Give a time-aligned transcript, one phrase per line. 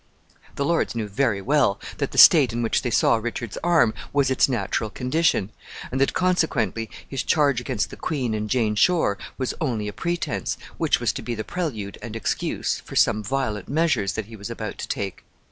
[0.55, 4.31] ]The lords knew very well that the state in which they saw Richard's arm was
[4.31, 5.51] its natural condition,
[5.91, 10.57] and that, consequently, his charge against the queen and Jane Shore was only a pretense,
[10.79, 14.49] which was to be the prelude and excuse for some violent measures that he was
[14.49, 15.23] about to take.